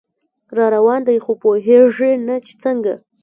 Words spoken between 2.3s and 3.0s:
چې څنګه